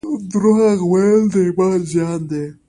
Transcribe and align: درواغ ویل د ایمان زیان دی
درواغ 0.31 0.77
ویل 0.91 1.21
د 1.33 1.35
ایمان 1.45 1.79
زیان 1.91 2.21
دی 2.29 2.45